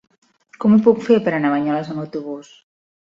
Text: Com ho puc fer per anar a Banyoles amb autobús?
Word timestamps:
Com 0.63 0.77
ho 0.77 0.79
puc 0.87 1.03
fer 1.09 1.17
per 1.27 1.35
anar 1.41 1.51
a 1.51 1.55
Banyoles 1.57 1.93
amb 1.93 2.05
autobús? 2.05 2.51